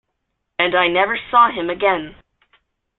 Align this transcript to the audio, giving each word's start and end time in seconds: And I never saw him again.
And 0.57 0.73
I 0.75 0.87
never 0.87 1.15
saw 1.29 1.51
him 1.51 1.69
again. 1.69 2.15